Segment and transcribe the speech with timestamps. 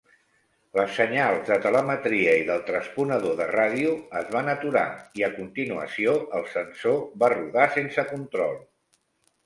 [0.77, 3.93] Les senyals de telemetria i del transponedor de ràdio
[4.23, 4.85] es van aturar
[5.21, 8.63] i, a continuació, el sensor va rodar sense control.